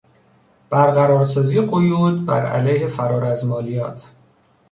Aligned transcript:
برقرارسازی 0.69 1.61
قیود 1.67 2.25
بر 2.25 2.45
علیه 2.45 2.87
فرار 2.87 3.25
از 3.25 3.45
مالیات 3.45 4.09